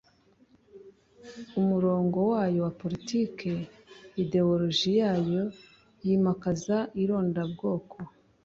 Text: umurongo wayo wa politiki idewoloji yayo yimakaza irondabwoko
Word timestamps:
umurongo 1.59 2.17
wayo 2.31 2.59
wa 2.65 2.73
politiki 2.81 3.51
idewoloji 4.21 4.89
yayo 5.01 5.43
yimakaza 6.05 6.77
irondabwoko 7.03 7.95